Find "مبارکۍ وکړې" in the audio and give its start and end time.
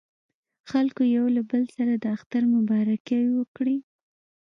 2.55-3.77